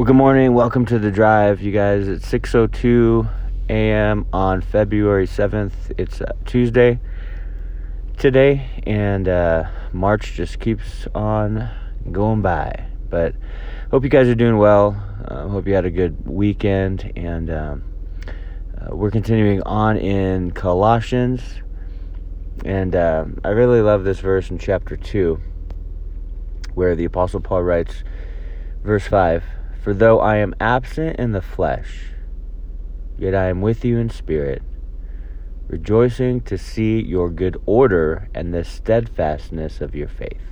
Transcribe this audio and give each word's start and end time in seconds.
Well, 0.00 0.06
good 0.06 0.16
morning. 0.16 0.54
Welcome 0.54 0.86
to 0.86 0.98
the 0.98 1.10
drive, 1.10 1.60
you 1.60 1.72
guys. 1.72 2.08
It's 2.08 2.24
6:02 2.24 3.28
a.m. 3.68 4.24
on 4.32 4.62
February 4.62 5.26
7th. 5.26 5.72
It's 5.98 6.22
uh, 6.22 6.32
Tuesday 6.46 6.98
today, 8.16 8.82
and 8.86 9.28
uh, 9.28 9.64
March 9.92 10.32
just 10.32 10.58
keeps 10.58 11.06
on 11.14 11.68
going 12.10 12.40
by. 12.40 12.86
But 13.10 13.34
hope 13.90 14.02
you 14.02 14.08
guys 14.08 14.26
are 14.28 14.34
doing 14.34 14.56
well. 14.56 14.96
Uh, 15.28 15.48
hope 15.48 15.66
you 15.66 15.74
had 15.74 15.84
a 15.84 15.90
good 15.90 16.26
weekend, 16.26 17.12
and 17.14 17.50
um, 17.50 17.84
uh, 18.80 18.96
we're 18.96 19.10
continuing 19.10 19.62
on 19.64 19.98
in 19.98 20.52
Colossians. 20.52 21.42
And 22.64 22.96
uh, 22.96 23.26
I 23.44 23.50
really 23.50 23.82
love 23.82 24.04
this 24.04 24.20
verse 24.20 24.48
in 24.48 24.56
chapter 24.56 24.96
2, 24.96 25.38
where 26.72 26.96
the 26.96 27.04
Apostle 27.04 27.40
Paul 27.40 27.64
writes, 27.64 28.02
verse 28.82 29.06
5 29.06 29.44
For 29.82 29.94
though 29.94 30.20
I 30.20 30.36
am 30.36 30.54
absent 30.60 31.18
in 31.18 31.32
the 31.32 31.40
flesh, 31.40 32.12
yet 33.18 33.34
I 33.34 33.48
am 33.48 33.62
with 33.62 33.84
you 33.84 33.98
in 33.98 34.10
spirit, 34.10 34.62
rejoicing 35.68 36.42
to 36.42 36.58
see 36.58 37.00
your 37.00 37.30
good 37.30 37.56
order 37.64 38.28
and 38.34 38.52
the 38.52 38.62
steadfastness 38.62 39.80
of 39.80 39.94
your 39.94 40.08
faith. 40.08 40.42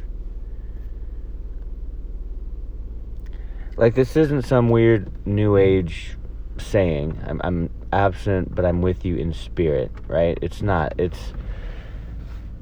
Like, 3.76 3.94
this 3.94 4.16
isn't 4.16 4.42
some 4.42 4.70
weird 4.70 5.26
new 5.26 5.56
age 5.56 6.16
saying, 6.56 7.22
I'm, 7.26 7.40
I'm 7.44 7.70
absent, 7.92 8.54
but 8.54 8.64
I'm 8.64 8.82
with 8.82 9.04
you 9.04 9.16
in 9.16 9.32
spirit, 9.32 9.92
right? 10.08 10.38
It's 10.42 10.62
not. 10.62 10.94
It's. 10.98 11.32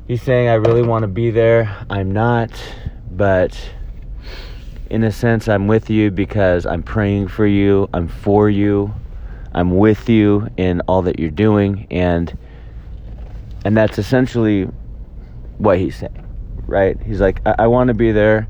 He's 0.07 0.23
saying, 0.23 0.49
I 0.49 0.55
really 0.55 0.83
want 0.83 1.05
to 1.05 1.09
be 1.09 1.31
there. 1.31 1.75
I'm 1.89 2.13
not, 2.13 2.51
but 3.11 3.59
in 4.91 5.03
a 5.05 5.11
sense, 5.11 5.49
I'm 5.49 5.67
with 5.67 5.91
you 5.91 6.11
because 6.11 6.67
I'm 6.67 6.83
praying 6.83 7.29
for 7.29 7.47
you, 7.47 7.89
I'm 7.93 8.09
for 8.09 8.49
you, 8.49 8.95
I'm 9.53 9.77
with 9.77 10.09
you 10.09 10.49
in 10.57 10.81
all 10.83 11.03
that 11.03 11.19
you're 11.19 11.31
doing, 11.31 11.87
and 11.91 12.37
and 13.65 13.77
that's 13.77 13.99
essentially 13.99 14.65
what 15.59 15.79
he's 15.79 15.97
saying, 15.97 16.25
right? 16.67 17.01
He's 17.03 17.21
like, 17.21 17.41
I, 17.47 17.55
I 17.61 17.67
want 17.67 17.89
to 17.89 17.95
be 17.95 18.13
there. 18.13 18.49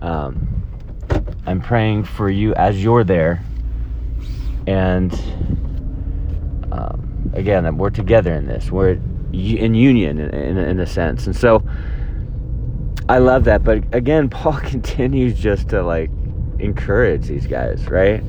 Um, 0.00 0.62
I'm 1.46 1.60
praying 1.60 2.04
for 2.04 2.28
you 2.28 2.54
as 2.54 2.82
you're 2.82 3.04
there, 3.04 3.42
and 4.66 5.12
um, 6.72 7.30
again, 7.32 7.76
we're 7.78 7.90
together 7.90 8.34
in 8.34 8.46
this. 8.46 8.70
We're 8.70 8.98
in 9.32 9.74
union 9.74 10.18
in, 10.18 10.30
in, 10.34 10.58
in 10.58 10.80
a 10.80 10.86
sense, 10.86 11.26
and 11.26 11.34
so 11.34 11.62
I 13.10 13.18
love 13.18 13.42
that. 13.46 13.64
But 13.64 13.92
again, 13.92 14.28
Paul 14.30 14.60
continues 14.60 15.36
just 15.36 15.70
to 15.70 15.82
like 15.82 16.10
encourage 16.60 17.26
these 17.26 17.48
guys, 17.48 17.88
right? 17.88 18.22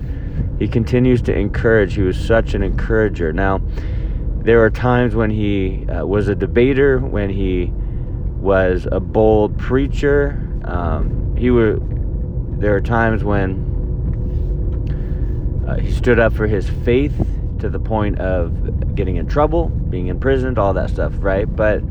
He 0.57 0.67
continues 0.67 1.21
to 1.23 1.37
encourage. 1.37 1.93
He 1.93 2.01
was 2.01 2.17
such 2.17 2.55
an 2.55 2.63
encourager. 2.63 3.31
Now, 3.31 3.61
there 4.43 4.63
are 4.63 4.71
times 4.71 5.13
when 5.13 5.29
he 5.29 5.85
uh, 5.87 6.03
was 6.07 6.29
a 6.29 6.35
debater, 6.35 6.97
when 6.97 7.29
he 7.29 7.71
was 8.39 8.87
a 8.91 8.99
bold 8.99 9.55
preacher. 9.59 10.39
Um, 10.65 11.35
he 11.37 11.51
were. 11.51 11.77
There 12.57 12.75
are 12.75 12.81
times 12.81 13.23
when 13.23 13.67
uh, 15.67 15.77
he 15.77 15.91
stood 15.91 16.17
up 16.17 16.33
for 16.33 16.47
his 16.47 16.67
faith 16.83 17.13
to 17.59 17.69
the 17.69 17.79
point 17.79 18.17
of 18.17 18.95
getting 18.95 19.17
in 19.17 19.27
trouble, 19.27 19.69
being 19.69 20.07
imprisoned, 20.07 20.57
all 20.57 20.73
that 20.73 20.89
stuff, 20.89 21.13
right? 21.19 21.45
But 21.55 21.83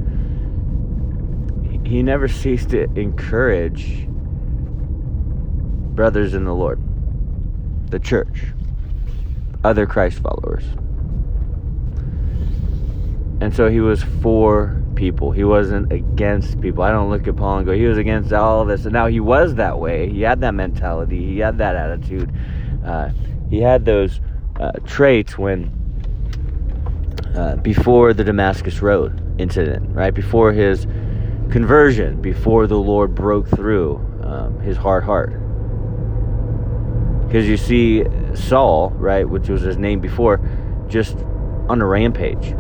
he 1.91 2.05
never 2.05 2.29
ceased 2.29 2.71
to 2.71 2.85
encourage 2.95 4.07
brothers 5.97 6.35
in 6.35 6.45
the 6.45 6.55
Lord, 6.55 6.81
the 7.91 7.99
church, 7.99 8.45
other 9.65 9.87
Christ 9.87 10.21
followers. 10.21 10.63
And 13.41 13.53
so 13.53 13.69
he 13.69 13.81
was 13.81 14.05
for 14.23 14.81
people. 14.95 15.33
He 15.33 15.43
wasn't 15.43 15.91
against 15.93 16.61
people. 16.61 16.85
I 16.85 16.93
don't 16.93 17.11
look 17.11 17.27
at 17.27 17.35
Paul 17.35 17.59
and 17.59 17.67
go, 17.67 17.73
he 17.73 17.87
was 17.87 17.99
against 17.99 18.33
all 18.33 18.65
this. 18.65 18.85
And 18.85 18.93
now 18.93 19.09
he 19.09 19.19
was 19.19 19.57
that 19.57 19.81
way. 19.81 20.09
He 20.09 20.21
had 20.21 20.41
that 20.43 20.55
mentality. 20.55 21.19
He 21.25 21.41
had 21.41 21.59
that 21.59 21.75
attitude. 21.75 22.33
Uh, 22.87 23.11
he 23.51 23.61
had 23.61 23.85
those 23.85 24.21
uh, 24.61 24.71
traits 24.87 25.37
when 25.37 25.77
uh, 27.35 27.57
before 27.57 28.15
the 28.15 28.23
Damascus 28.23 28.81
Road 28.81 29.21
incident, 29.41 29.91
right? 29.93 30.15
Before 30.15 30.53
his 30.53 30.87
conversion 31.51 32.21
before 32.21 32.67
the 32.67 32.79
Lord 32.79 33.15
broke 33.15 33.49
through 33.49 33.97
um, 34.23 34.61
his 34.61 34.77
hard 34.77 35.05
heart. 35.05 35.33
Because 37.27 37.47
you 37.47 37.57
see 37.57 38.05
Saul, 38.35 38.91
right, 38.91 39.29
which 39.29 39.49
was 39.49 39.63
his 39.63 39.77
name 39.77 40.01
before, 40.01 40.41
just 40.89 41.17
on 41.69 41.81
a 41.81 41.87
rampage. 41.87 42.55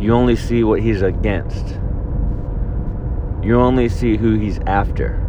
You 0.00 0.12
only 0.12 0.36
see 0.36 0.64
what 0.64 0.80
he's 0.80 1.02
against. 1.02 1.78
You 3.42 3.60
only 3.60 3.88
see 3.88 4.16
who 4.16 4.38
he's 4.38 4.58
after. 4.60 5.20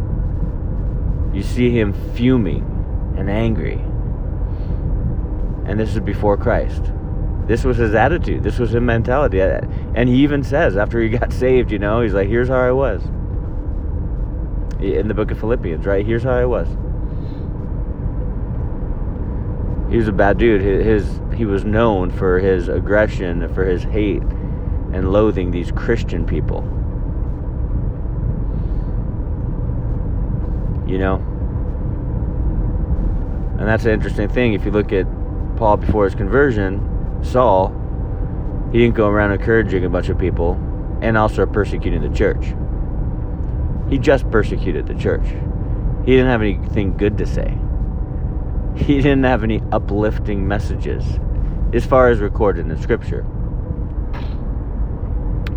You 1.32 1.42
see 1.42 1.70
him 1.70 1.92
fuming 2.14 3.14
and 3.18 3.28
angry. 3.28 3.80
And 5.66 5.78
this 5.78 5.94
is 5.94 6.00
before 6.00 6.36
Christ. 6.36 6.92
This 7.46 7.62
was 7.64 7.76
his 7.76 7.94
attitude. 7.94 8.42
This 8.42 8.58
was 8.58 8.70
his 8.70 8.82
mentality. 8.82 9.40
And 9.40 10.08
he 10.08 10.16
even 10.16 10.42
says 10.42 10.76
after 10.76 11.00
he 11.00 11.08
got 11.08 11.32
saved, 11.32 11.70
you 11.70 11.78
know, 11.78 12.00
he's 12.00 12.14
like, 12.14 12.28
here's 12.28 12.48
how 12.48 12.60
I 12.60 12.72
was. 12.72 13.04
In 14.80 15.08
the 15.08 15.14
book 15.14 15.30
of 15.30 15.38
Philippians, 15.38 15.86
right? 15.86 16.04
Here's 16.04 16.24
how 16.24 16.32
I 16.32 16.44
was. 16.44 16.68
He 19.90 19.96
was 19.96 20.08
a 20.08 20.12
bad 20.12 20.38
dude. 20.38 20.60
His, 20.60 21.20
he 21.34 21.44
was 21.44 21.64
known 21.64 22.10
for 22.10 22.40
his 22.40 22.68
aggression, 22.68 23.52
for 23.54 23.64
his 23.64 23.84
hate 23.84 24.22
and 24.22 25.12
loathing 25.12 25.52
these 25.52 25.70
Christian 25.70 26.26
people. 26.26 26.62
You 30.88 30.98
know? 30.98 31.16
And 33.58 33.66
that's 33.66 33.84
an 33.84 33.92
interesting 33.92 34.28
thing. 34.28 34.54
If 34.54 34.64
you 34.64 34.72
look 34.72 34.92
at 34.92 35.06
Paul 35.56 35.76
before 35.78 36.04
his 36.04 36.14
conversion, 36.14 36.95
Saul, 37.22 37.74
he 38.72 38.78
didn't 38.78 38.94
go 38.94 39.08
around 39.08 39.32
encouraging 39.32 39.84
a 39.84 39.88
bunch 39.88 40.08
of 40.08 40.18
people 40.18 40.54
and 41.00 41.16
also 41.16 41.46
persecuting 41.46 42.02
the 42.02 42.16
church. 42.16 42.54
He 43.88 43.98
just 43.98 44.28
persecuted 44.30 44.86
the 44.86 44.94
church. 44.94 45.26
He 46.04 46.12
didn't 46.12 46.28
have 46.28 46.42
anything 46.42 46.96
good 46.96 47.18
to 47.18 47.26
say. 47.26 47.56
He 48.76 48.96
didn't 48.96 49.24
have 49.24 49.42
any 49.42 49.62
uplifting 49.72 50.46
messages 50.46 51.04
as 51.72 51.84
far 51.86 52.08
as 52.08 52.20
recorded 52.20 52.68
in 52.70 52.80
scripture. 52.80 53.22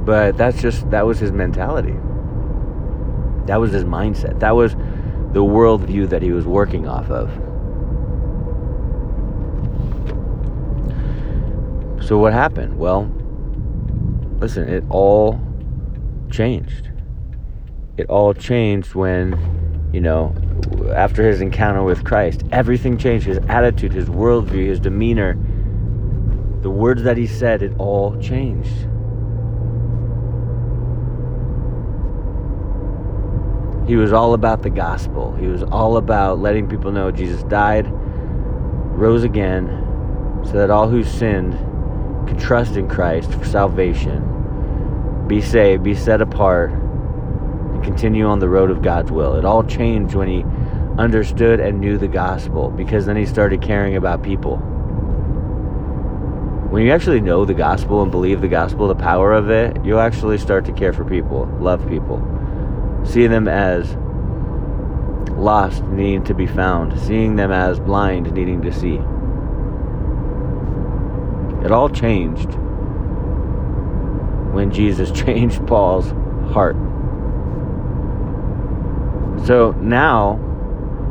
But 0.06 0.38
that's 0.38 0.62
just, 0.62 0.90
that 0.92 1.06
was 1.06 1.20
his 1.20 1.32
mentality. 1.32 1.96
That 3.46 3.60
was 3.60 3.72
his 3.72 3.84
mindset. 3.84 4.40
That 4.40 4.56
was 4.56 4.76
the 5.34 5.44
worldview 5.44 6.10
that 6.10 6.22
he 6.22 6.32
was 6.32 6.46
working 6.46 6.88
off 6.88 7.10
of. 7.10 7.30
So 12.10 12.18
what 12.18 12.34
happened? 12.34 12.80
Well, 12.80 13.04
listen, 14.40 14.68
it 14.68 14.84
all 14.90 15.40
changed. 16.32 16.90
It 17.98 18.10
all 18.10 18.34
changed 18.34 18.96
when, 18.96 19.38
you 19.94 20.02
know, 20.02 20.34
after 20.96 21.22
his 21.22 21.40
encounter 21.40 21.84
with 21.84 22.04
Christ. 22.04 22.42
Everything 22.52 22.98
changed. 22.98 23.28
His 23.28 23.38
attitude, 23.48 23.94
his 23.94 24.10
worldview, 24.10 24.66
his 24.70 24.80
demeanor, 24.80 25.36
the 26.64 26.72
words 26.72 27.04
that 27.04 27.16
he 27.16 27.28
said, 27.28 27.62
it 27.62 27.74
all 27.78 28.20
changed. 28.20 28.76
He 33.88 33.98
was 33.98 34.14
all 34.14 34.34
about 34.34 34.64
the 34.64 34.72
gospel. 34.72 35.36
He 35.36 35.46
was 35.46 35.62
all 35.62 35.98
about 35.98 36.40
letting 36.40 36.68
people 36.68 36.92
know 36.92 37.12
Jesus 37.12 37.44
died, 37.44 37.86
rose 38.98 39.24
again, 39.24 39.68
so 40.44 40.54
that 40.54 40.72
all 40.72 40.88
who 40.88 41.04
sinned 41.04 41.54
trust 42.36 42.76
in 42.76 42.88
Christ 42.88 43.32
for 43.32 43.46
salvation, 43.46 45.26
be 45.28 45.42
saved, 45.42 45.84
be 45.84 45.96
set 45.96 46.22
apart, 46.22 46.72
and 46.72 47.84
continue 47.84 48.26
on 48.26 48.40
the 48.40 48.50
road 48.50 48.72
of 48.72 48.82
God's 48.82 49.12
will. 49.12 49.36
It 49.36 49.46
all 49.46 49.64
changed 49.64 50.16
when 50.16 50.28
he 50.28 50.44
understood 51.00 51.60
and 51.60 51.80
knew 51.80 51.98
the 51.98 52.08
gospel 52.08 52.70
because 52.70 53.06
then 53.06 53.16
he 53.16 53.26
started 53.26 53.62
caring 53.62 53.96
about 53.96 54.22
people. 54.22 54.58
When 56.70 56.84
you 56.84 56.92
actually 56.92 57.22
know 57.22 57.46
the 57.46 57.54
gospel 57.54 58.04
and 58.04 58.12
believe 58.12 58.42
the 58.42 58.48
gospel, 58.48 58.88
the 58.88 58.96
power 58.96 59.34
of 59.34 59.50
it, 59.50 59.84
you'll 59.84 60.00
actually 60.00 60.38
start 60.38 60.66
to 60.66 60.74
care 60.74 60.94
for 60.94 61.04
people, 61.04 61.46
love 61.60 61.88
people, 61.88 62.22
see 63.04 63.28
them 63.28 63.48
as 63.48 63.96
lost, 65.36 65.84
needing 65.86 66.24
to 66.26 66.34
be 66.34 66.46
found, 66.46 67.00
seeing 67.00 67.38
them 67.38 67.52
as 67.52 67.80
blind, 67.80 68.32
needing 68.34 68.62
to 68.62 68.72
see. 68.72 69.00
It 71.64 71.72
all 71.72 71.90
changed 71.90 72.54
when 74.54 74.72
Jesus 74.72 75.12
changed 75.26 75.66
Paul's 75.68 76.10
heart. 76.52 76.76
So 79.46 79.72
now 79.80 80.46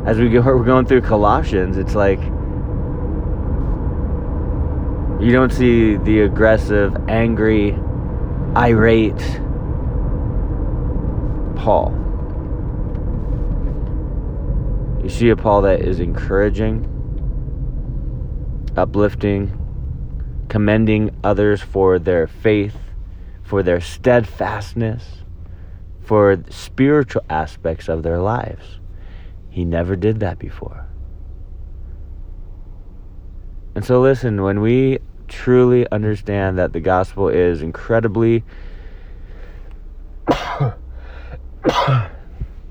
as 0.05 0.17
we 0.17 0.29
go, 0.29 0.41
we're 0.45 0.63
going 0.63 0.85
through 0.85 1.01
Colossians, 1.01 1.77
it's 1.77 1.95
like 1.95 2.19
you 5.21 5.31
don't 5.33 5.51
see 5.51 5.97
the 5.97 6.21
aggressive, 6.21 6.95
angry, 7.09 7.73
irate 8.55 9.19
Paul. 11.57 11.93
You 15.03 15.09
see 15.09 15.29
a 15.29 15.35
Paul 15.35 15.63
that 15.63 15.81
is 15.81 15.99
encouraging, 15.99 16.85
uplifting, 18.77 19.51
commending 20.49 21.15
others 21.23 21.61
for 21.61 21.99
their 21.99 22.27
faith, 22.27 22.75
for 23.43 23.63
their 23.63 23.79
steadfastness, 23.79 25.23
for 26.01 26.43
spiritual 26.49 27.23
aspects 27.29 27.87
of 27.87 28.03
their 28.03 28.19
lives. 28.19 28.79
He 29.49 29.63
never 29.63 29.95
did 29.95 30.19
that 30.19 30.39
before. 30.39 30.87
And 33.75 33.85
so, 33.85 34.01
listen, 34.01 34.41
when 34.41 34.61
we 34.61 34.99
truly 35.27 35.89
understand 35.91 36.57
that 36.57 36.73
the 36.73 36.79
gospel 36.79 37.29
is 37.29 37.61
incredibly, 37.61 38.43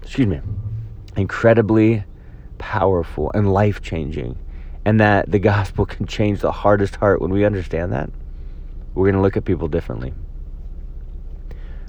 excuse 0.03 0.27
me, 0.27 0.41
incredibly 1.17 2.05
powerful 2.59 3.31
and 3.35 3.53
life 3.53 3.81
changing, 3.81 4.37
and 4.89 5.01
that 5.01 5.31
the 5.31 5.39
gospel 5.39 5.85
can 5.95 6.07
change 6.07 6.41
the 6.41 6.51
hardest 6.51 6.97
heart 6.97 7.21
when 7.21 7.31
we 7.31 7.45
understand 7.45 7.93
that, 7.93 8.09
we're 8.95 9.05
going 9.05 9.17
to 9.17 9.21
look 9.21 9.37
at 9.37 9.45
people 9.45 9.69
differently. 9.69 10.15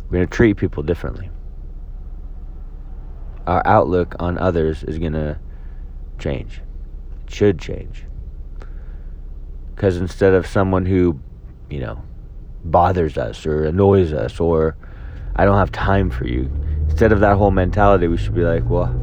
We're 0.10 0.18
going 0.18 0.28
to 0.28 0.36
treat 0.36 0.58
people 0.58 0.84
differently. 0.84 1.30
Our 3.48 3.66
outlook 3.66 4.18
on 4.20 4.38
others 4.38 4.84
is 4.84 5.00
going 5.00 5.14
to 5.14 5.40
change. 6.20 6.62
It 7.24 7.34
should 7.34 7.58
change. 7.58 8.04
Because 9.74 9.96
instead 9.96 10.34
of 10.34 10.46
someone 10.46 10.86
who, 10.86 11.22
you 11.70 11.80
know, 11.80 12.04
bothers 12.66 13.18
us 13.18 13.46
or 13.46 13.64
annoys 13.64 14.12
us 14.12 14.42
or 14.42 14.76
I 15.38 15.46
don't 15.46 15.58
have 15.58 15.72
time 15.72 16.10
for 16.10 16.28
you, 16.28 16.52
instead 16.90 17.14
of 17.14 17.22
that 17.22 17.38
whole 17.38 17.52
mentality, 17.52 18.10
we 18.10 18.18
should 18.18 18.36
be 18.36 18.44
like, 18.44 18.70
well, 18.70 18.94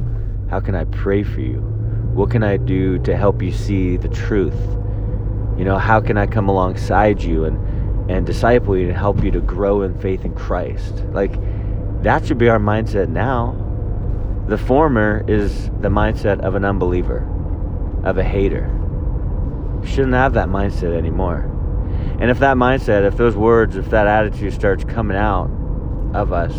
how 0.51 0.61
can 0.61 0.75
I 0.75 0.85
pray 0.85 1.23
for 1.23 1.41
you? 1.41 1.76
What 2.17 2.31
can 2.31 2.43
I 2.43 2.57
do 2.57 2.99
to 3.01 3.17
help 3.17 3.43
you 3.43 3.53
see 3.53 3.97
the 3.97 4.09
truth? 4.09 4.59
You 5.57 5.65
know, 5.65 5.79
how 5.79 6.01
can 6.01 6.19
I 6.19 6.27
come 6.27 6.49
alongside 6.49 7.23
you 7.23 7.45
and, 7.45 8.11
and 8.11 8.27
disciple 8.27 8.77
you 8.77 8.89
and 8.89 8.97
help 8.97 9.23
you 9.23 9.31
to 9.31 9.41
grow 9.41 9.83
in 9.83 9.99
faith 10.01 10.25
in 10.25 10.35
Christ? 10.35 11.05
Like, 11.13 11.35
that 12.03 12.27
should 12.27 12.39
be 12.39 12.49
our 12.49 12.59
mindset 12.59 13.09
now. 13.09 13.63
The 14.49 14.59
former 14.59 15.25
is 15.29 15.67
the 15.81 15.89
mindset 15.89 16.41
of 16.41 16.55
an 16.55 16.65
unbeliever, 16.65 17.29
of 18.05 18.19
a 18.19 18.25
hater 18.25 18.73
shouldn't 19.87 20.15
have 20.15 20.35
that 20.35 20.49
mindset 20.49 20.97
anymore. 20.97 21.51
And 22.21 22.31
if 22.31 22.39
that 22.41 22.57
mindset, 22.57 23.07
if 23.07 23.17
those 23.17 23.37
words, 23.37 23.77
if 23.77 23.91
that 23.91 24.07
attitude 24.07 24.53
starts 24.53 24.85
coming 24.85 25.17
out 25.17 25.51
of 26.15 26.33
us, 26.33 26.55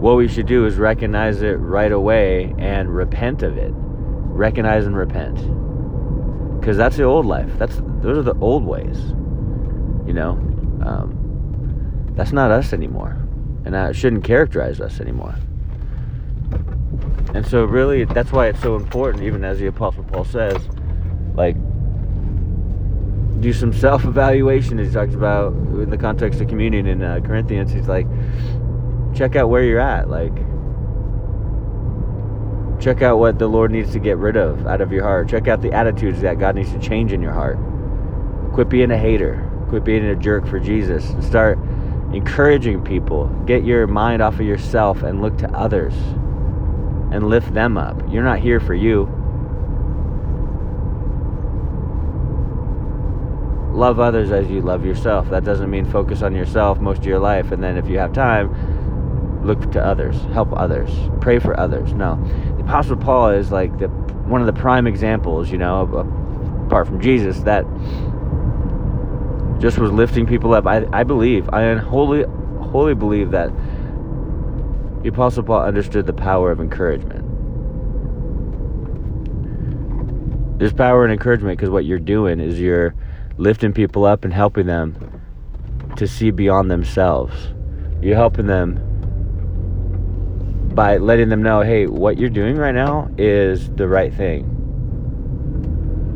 what 0.00 0.16
we 0.16 0.28
should 0.28 0.46
do 0.46 0.64
is 0.64 0.76
recognize 0.76 1.42
it 1.42 1.58
right 1.58 1.92
away 1.92 2.54
and 2.58 2.94
repent 2.94 3.42
of 3.42 3.58
it. 3.58 3.70
Recognize 3.74 4.86
and 4.86 4.96
repent. 4.96 5.36
Because 6.58 6.78
that's 6.78 6.96
the 6.96 7.04
old 7.04 7.26
life. 7.26 7.50
That's 7.58 7.76
those 8.00 8.16
are 8.16 8.22
the 8.22 8.38
old 8.40 8.64
ways. 8.64 8.98
You 10.06 10.14
know, 10.14 10.30
um, 10.84 12.12
that's 12.16 12.32
not 12.32 12.50
us 12.50 12.72
anymore, 12.72 13.16
and 13.64 13.74
that 13.74 13.94
shouldn't 13.94 14.24
characterize 14.24 14.80
us 14.80 15.00
anymore. 15.00 15.34
And 17.34 17.46
so, 17.46 17.64
really, 17.64 18.04
that's 18.04 18.32
why 18.32 18.48
it's 18.48 18.60
so 18.60 18.76
important, 18.76 19.22
even 19.24 19.44
as 19.44 19.58
the 19.58 19.66
Apostle 19.66 20.04
Paul 20.04 20.24
says, 20.24 20.56
like 21.34 21.56
do 23.40 23.52
some 23.52 23.72
self 23.72 24.04
evaluation. 24.04 24.78
He 24.78 24.90
talks 24.90 25.14
about 25.14 25.52
in 25.52 25.90
the 25.90 25.98
context 25.98 26.40
of 26.40 26.48
communion 26.48 26.86
in 26.86 27.02
uh, 27.02 27.20
Corinthians. 27.20 27.72
He's 27.72 27.88
like, 27.88 28.06
check 29.14 29.36
out 29.36 29.48
where 29.48 29.62
you're 29.62 29.80
at. 29.80 30.08
Like, 30.08 30.34
check 32.80 33.02
out 33.02 33.18
what 33.18 33.38
the 33.38 33.46
Lord 33.46 33.70
needs 33.70 33.92
to 33.92 33.98
get 33.98 34.16
rid 34.16 34.36
of 34.36 34.66
out 34.66 34.80
of 34.80 34.92
your 34.92 35.02
heart. 35.02 35.28
Check 35.28 35.48
out 35.48 35.62
the 35.62 35.72
attitudes 35.72 36.20
that 36.22 36.38
God 36.38 36.54
needs 36.54 36.72
to 36.72 36.78
change 36.78 37.12
in 37.12 37.22
your 37.22 37.32
heart. 37.32 37.58
Quit 38.52 38.68
being 38.68 38.90
a 38.90 38.98
hater. 38.98 39.46
Quit 39.68 39.84
being 39.84 40.04
a 40.04 40.16
jerk 40.16 40.46
for 40.46 40.58
Jesus. 40.58 41.10
And 41.10 41.24
start 41.24 41.58
encouraging 42.12 42.82
people. 42.82 43.26
Get 43.46 43.64
your 43.64 43.86
mind 43.86 44.22
off 44.22 44.34
of 44.34 44.46
yourself 44.46 45.02
and 45.02 45.22
look 45.22 45.38
to 45.38 45.50
others 45.52 45.94
and 47.12 47.28
lift 47.28 47.52
them 47.54 47.76
up. 47.76 48.00
You're 48.08 48.24
not 48.24 48.38
here 48.38 48.60
for 48.60 48.74
you. 48.74 49.16
love 53.80 53.98
others 53.98 54.30
as 54.30 54.48
you 54.50 54.60
love 54.60 54.84
yourself. 54.84 55.30
That 55.30 55.42
doesn't 55.42 55.70
mean 55.70 55.86
focus 55.86 56.20
on 56.20 56.34
yourself 56.34 56.78
most 56.80 56.98
of 56.98 57.06
your 57.06 57.18
life 57.18 57.50
and 57.50 57.62
then 57.62 57.78
if 57.78 57.88
you 57.88 57.98
have 57.98 58.12
time, 58.12 58.54
look 59.42 59.70
to 59.72 59.84
others, 59.84 60.20
help 60.32 60.52
others, 60.52 60.90
pray 61.20 61.38
for 61.38 61.58
others. 61.58 61.92
No. 61.92 62.16
The 62.56 62.64
Apostle 62.64 62.96
Paul 62.96 63.30
is 63.30 63.50
like 63.50 63.78
the 63.78 63.88
one 63.88 64.40
of 64.40 64.46
the 64.46 64.60
prime 64.60 64.86
examples, 64.86 65.50
you 65.50 65.58
know, 65.58 65.82
apart 66.66 66.86
from 66.86 67.00
Jesus, 67.00 67.40
that 67.40 67.64
just 69.60 69.78
was 69.78 69.90
lifting 69.90 70.26
people 70.26 70.54
up. 70.54 70.66
I, 70.66 70.86
I 70.92 71.02
believe, 71.02 71.48
I 71.50 71.74
wholly, 71.74 72.24
wholly 72.60 72.94
believe 72.94 73.32
that 73.32 73.50
the 75.02 75.08
Apostle 75.08 75.42
Paul 75.42 75.62
understood 75.62 76.06
the 76.06 76.12
power 76.12 76.50
of 76.52 76.60
encouragement. 76.60 77.26
There's 80.58 80.72
power 80.74 81.04
in 81.04 81.10
encouragement 81.10 81.58
because 81.58 81.70
what 81.70 81.86
you're 81.86 81.98
doing 81.98 82.38
is 82.38 82.60
you're 82.60 82.94
lifting 83.38 83.72
people 83.72 84.04
up 84.04 84.24
and 84.24 84.32
helping 84.32 84.66
them 84.66 85.22
to 85.96 86.06
see 86.06 86.30
beyond 86.30 86.70
themselves. 86.70 87.48
You're 88.02 88.16
helping 88.16 88.46
them 88.46 88.89
by 90.74 90.98
letting 90.98 91.28
them 91.28 91.42
know, 91.42 91.62
hey, 91.62 91.86
what 91.86 92.18
you're 92.18 92.30
doing 92.30 92.56
right 92.56 92.74
now 92.74 93.10
is 93.18 93.70
the 93.70 93.88
right 93.88 94.12
thing. 94.14 94.56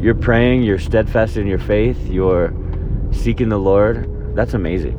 You're 0.01 0.15
praying, 0.15 0.63
you're 0.63 0.79
steadfast 0.79 1.37
in 1.37 1.47
your 1.47 1.59
faith, 1.59 1.99
you're 2.09 2.53
seeking 3.11 3.49
the 3.49 3.59
Lord. 3.59 4.37
That's 4.37 4.55
amazing. 4.55 4.99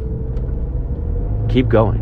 Keep 1.49 1.69
going. 1.69 2.01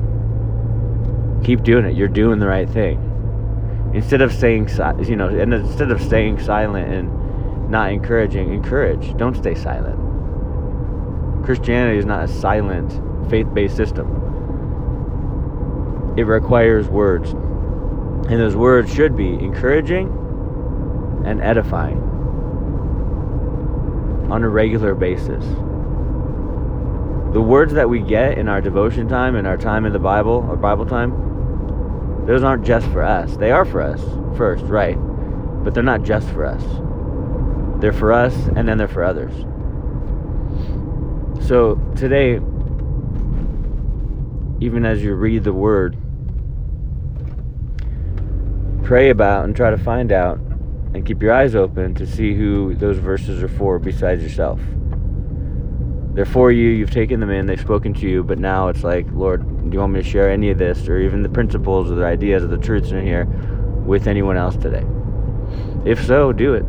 Keep 1.43 1.63
doing 1.63 1.85
it. 1.85 1.95
You're 1.95 2.07
doing 2.07 2.39
the 2.39 2.47
right 2.47 2.69
thing. 2.69 3.91
Instead 3.93 4.21
of 4.21 4.33
saying, 4.33 4.69
you 5.03 5.15
know, 5.15 5.27
and 5.27 5.53
instead 5.53 5.91
of 5.91 6.01
staying 6.01 6.39
silent 6.39 6.91
and 6.91 7.69
not 7.69 7.91
encouraging, 7.91 8.53
encourage. 8.53 9.15
Don't 9.17 9.35
stay 9.35 9.53
silent. 9.53 9.99
Christianity 11.45 11.97
is 11.97 12.05
not 12.05 12.23
a 12.23 12.27
silent, 12.27 13.29
faith 13.29 13.47
based 13.53 13.75
system. 13.75 14.07
It 16.17 16.23
requires 16.23 16.87
words. 16.87 17.35
And 18.29 18.39
those 18.39 18.55
words 18.55 18.93
should 18.93 19.15
be 19.15 19.29
encouraging 19.29 20.07
and 21.25 21.41
edifying 21.41 21.97
on 24.31 24.43
a 24.43 24.49
regular 24.49 24.95
basis. 24.95 25.43
The 27.33 27.41
words 27.41 27.73
that 27.73 27.89
we 27.89 27.99
get 27.99 28.37
in 28.37 28.47
our 28.47 28.61
devotion 28.61 29.07
time 29.07 29.35
and 29.35 29.47
our 29.47 29.57
time 29.57 29.85
in 29.85 29.93
the 29.93 29.99
Bible, 29.99 30.45
our 30.49 30.55
Bible 30.55 30.85
time, 30.85 32.25
those 32.25 32.43
aren't 32.43 32.65
just 32.65 32.87
for 32.91 33.03
us. 33.03 33.35
They 33.37 33.51
are 33.51 33.65
for 33.65 33.81
us 33.81 34.01
first, 34.37 34.63
right? 34.65 34.95
But 35.63 35.73
they're 35.73 35.83
not 35.83 36.03
just 36.03 36.29
for 36.29 36.45
us. 36.45 36.63
They're 37.81 37.91
for 37.91 38.13
us 38.13 38.33
and 38.55 38.67
then 38.67 38.77
they're 38.77 38.87
for 38.87 39.03
others. 39.03 39.33
So 41.45 41.75
today, 41.95 42.39
even 44.61 44.85
as 44.85 45.03
you 45.03 45.13
read 45.15 45.43
the 45.43 45.51
word, 45.51 45.97
pray 48.83 49.09
about 49.09 49.45
and 49.45 49.55
try 49.55 49.69
to 49.69 49.77
find 49.77 50.11
out 50.11 50.37
and 50.93 51.05
keep 51.05 51.21
your 51.21 51.33
eyes 51.33 51.55
open 51.55 51.95
to 51.95 52.05
see 52.05 52.33
who 52.33 52.75
those 52.75 52.97
verses 52.97 53.41
are 53.41 53.47
for 53.47 53.79
besides 53.79 54.21
yourself. 54.21 54.59
They're 56.13 56.25
for 56.25 56.51
you, 56.51 56.69
you've 56.69 56.91
taken 56.91 57.19
them 57.19 57.31
in, 57.31 57.47
they've 57.47 57.59
spoken 57.59 57.93
to 57.95 58.07
you, 58.07 58.23
but 58.23 58.37
now 58.37 58.67
it's 58.67 58.83
like, 58.83 59.07
Lord, 59.11 59.41
do 59.69 59.73
you 59.73 59.79
want 59.79 59.93
me 59.93 60.03
to 60.03 60.07
share 60.07 60.29
any 60.29 60.51
of 60.51 60.57
this 60.57 60.87
or 60.87 60.99
even 60.99 61.23
the 61.23 61.29
principles 61.29 61.89
or 61.91 61.95
the 61.95 62.05
ideas 62.05 62.43
or 62.43 62.47
the 62.47 62.57
truths 62.57 62.91
in 62.91 63.03
here 63.03 63.25
with 63.85 64.07
anyone 64.07 64.37
else 64.37 64.55
today? 64.55 64.85
If 65.85 66.05
so, 66.05 66.31
do 66.31 66.53
it. 66.53 66.63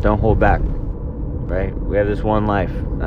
Don't 0.00 0.18
hold 0.18 0.40
back. 0.40 0.60
Right? 0.64 1.72
We 1.78 1.96
have 1.96 2.08
this 2.08 2.22
one 2.22 2.46
life. 2.46 2.72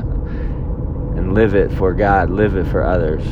and 1.16 1.34
live 1.34 1.54
it 1.56 1.72
for 1.72 1.94
God, 1.94 2.30
live 2.30 2.56
it 2.56 2.66
for 2.68 2.84
others, 2.84 3.24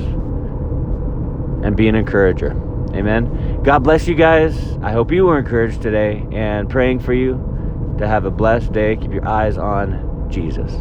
and 1.63 1.75
be 1.75 1.87
an 1.87 1.95
encourager. 1.95 2.53
Amen. 2.93 3.63
God 3.63 3.79
bless 3.79 4.07
you 4.07 4.15
guys. 4.15 4.77
I 4.81 4.91
hope 4.91 5.11
you 5.11 5.25
were 5.25 5.39
encouraged 5.39 5.81
today 5.81 6.25
and 6.31 6.69
praying 6.69 6.99
for 6.99 7.13
you 7.13 7.95
to 7.99 8.07
have 8.07 8.25
a 8.25 8.31
blessed 8.31 8.73
day. 8.73 8.95
Keep 8.95 9.11
your 9.11 9.27
eyes 9.27 9.57
on 9.57 10.27
Jesus. 10.29 10.73